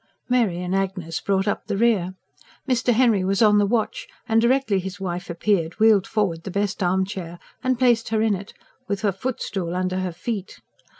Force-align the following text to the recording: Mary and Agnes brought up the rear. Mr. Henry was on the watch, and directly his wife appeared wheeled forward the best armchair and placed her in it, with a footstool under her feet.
Mary 0.27 0.57
and 0.63 0.73
Agnes 0.75 1.19
brought 1.19 1.47
up 1.47 1.67
the 1.67 1.77
rear. 1.77 2.15
Mr. 2.67 2.91
Henry 2.91 3.23
was 3.23 3.39
on 3.43 3.59
the 3.59 3.67
watch, 3.67 4.07
and 4.27 4.41
directly 4.41 4.79
his 4.79 4.99
wife 4.99 5.29
appeared 5.29 5.79
wheeled 5.79 6.07
forward 6.07 6.41
the 6.41 6.49
best 6.49 6.81
armchair 6.81 7.37
and 7.63 7.77
placed 7.77 8.09
her 8.09 8.19
in 8.19 8.33
it, 8.33 8.51
with 8.87 9.03
a 9.03 9.11
footstool 9.11 9.75
under 9.75 9.99
her 9.99 10.11
feet. 10.11 10.59